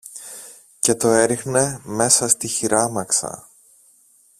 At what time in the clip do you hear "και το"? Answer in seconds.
0.79-1.07